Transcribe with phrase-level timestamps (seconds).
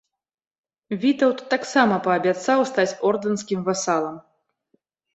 [1.03, 4.21] Вітаўт таксама паабяцаў стаць ордэнскім васалам.